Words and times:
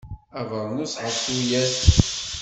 Abernus 0.39 0.93
ɣef 1.03 1.15
tuyat. 1.25 1.75